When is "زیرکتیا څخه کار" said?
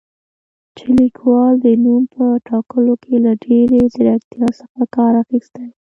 3.95-5.13